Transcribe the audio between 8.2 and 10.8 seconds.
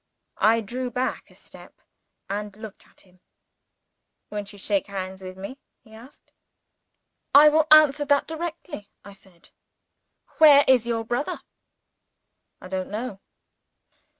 directly," I said. "Where